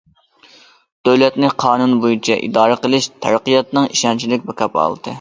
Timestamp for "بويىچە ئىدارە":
2.05-2.81